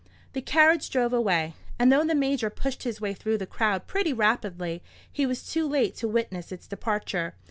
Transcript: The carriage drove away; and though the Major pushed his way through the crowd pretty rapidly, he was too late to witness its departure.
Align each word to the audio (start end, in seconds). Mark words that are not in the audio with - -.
The 0.33 0.41
carriage 0.41 0.89
drove 0.89 1.13
away; 1.13 1.53
and 1.77 1.91
though 1.91 2.03
the 2.03 2.15
Major 2.15 2.49
pushed 2.49 2.81
his 2.81 2.99
way 2.99 3.13
through 3.13 3.37
the 3.37 3.45
crowd 3.45 3.85
pretty 3.85 4.13
rapidly, 4.13 4.81
he 5.11 5.27
was 5.27 5.47
too 5.47 5.67
late 5.67 5.95
to 5.97 6.07
witness 6.07 6.51
its 6.51 6.65
departure. 6.65 7.35